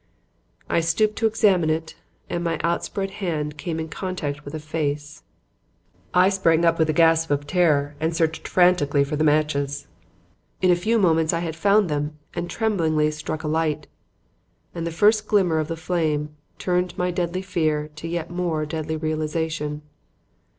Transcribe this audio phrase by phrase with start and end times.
[0.67, 1.93] I stooped to examine it
[2.27, 5.21] and my outspread hand came in contact with a face.
[6.11, 9.85] "I sprang up with a gasp of terror and searched frantically for the matches.
[10.59, 13.85] In a few moments I had found them and tremblingly struck a light;
[14.73, 18.97] and the first glimmer of the flame turned my deadly fear into yet more deadly
[18.97, 19.83] realization.